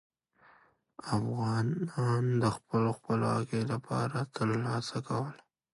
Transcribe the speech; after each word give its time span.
افغانان 1.15 2.23
د 2.41 2.43
خپلواکۍ 2.55 3.61
لپاره 3.71 4.17
تل 4.33 4.49
هڅه 4.71 4.97
کوله. 5.07 5.41